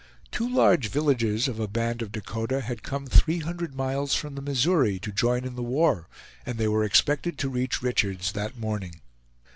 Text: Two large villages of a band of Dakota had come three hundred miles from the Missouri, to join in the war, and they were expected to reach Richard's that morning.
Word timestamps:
Two 0.31 0.49
large 0.49 0.89
villages 0.89 1.47
of 1.47 1.59
a 1.59 1.67
band 1.67 2.01
of 2.01 2.11
Dakota 2.11 2.61
had 2.61 2.81
come 2.81 3.05
three 3.05 3.37
hundred 3.37 3.75
miles 3.75 4.15
from 4.15 4.33
the 4.33 4.41
Missouri, 4.41 4.97
to 4.97 5.11
join 5.11 5.45
in 5.45 5.53
the 5.53 5.61
war, 5.61 6.07
and 6.43 6.57
they 6.57 6.67
were 6.67 6.83
expected 6.83 7.37
to 7.37 7.49
reach 7.49 7.83
Richard's 7.83 8.31
that 8.31 8.57
morning. 8.57 9.01